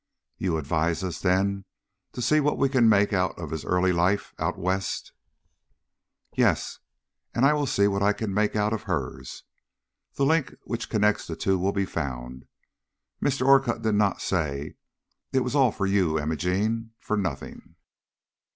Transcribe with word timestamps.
"You 0.39 0.57
advise 0.57 1.03
us, 1.03 1.19
then, 1.21 1.63
to 2.13 2.23
see 2.23 2.39
what 2.39 2.57
we 2.57 2.69
can 2.69 2.89
make 2.89 3.13
out 3.13 3.37
of 3.37 3.51
his 3.51 3.63
early 3.63 3.91
life 3.91 4.33
out 4.39 4.57
West?" 4.57 5.11
"Yes; 6.35 6.79
and 7.35 7.45
I 7.45 7.53
will 7.53 7.67
see 7.67 7.87
what 7.87 8.01
I 8.01 8.11
can 8.11 8.33
make 8.33 8.55
out 8.55 8.73
of 8.73 8.81
hers. 8.89 9.43
The 10.15 10.25
link 10.25 10.55
which 10.63 10.89
connects 10.89 11.27
the 11.27 11.35
two 11.35 11.59
will 11.59 11.71
be 11.71 11.85
found. 11.85 12.47
Mr. 13.21 13.45
Orcutt 13.45 13.83
did 13.83 13.93
not 13.93 14.23
say: 14.23 14.73
'It 15.33 15.41
was 15.41 15.53
all 15.53 15.71
for 15.71 15.85
you, 15.85 16.17
Imogene,' 16.19 16.93
for 16.99 17.15
nothing." 17.15 17.75